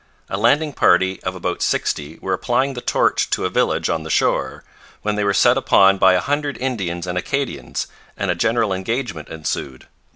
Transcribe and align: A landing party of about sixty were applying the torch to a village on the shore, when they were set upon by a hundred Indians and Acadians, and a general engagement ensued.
A 0.29 0.37
landing 0.39 0.73
party 0.73 1.21
of 1.21 1.35
about 1.35 1.61
sixty 1.61 2.17
were 2.23 2.33
applying 2.33 2.73
the 2.73 2.81
torch 2.81 3.29
to 3.29 3.45
a 3.45 3.51
village 3.51 3.87
on 3.87 4.01
the 4.01 4.09
shore, 4.09 4.63
when 5.03 5.15
they 5.15 5.23
were 5.23 5.31
set 5.31 5.57
upon 5.59 5.99
by 5.99 6.13
a 6.13 6.19
hundred 6.19 6.57
Indians 6.57 7.05
and 7.05 7.19
Acadians, 7.19 7.85
and 8.17 8.31
a 8.31 8.33
general 8.33 8.73
engagement 8.73 9.29
ensued. 9.29 9.85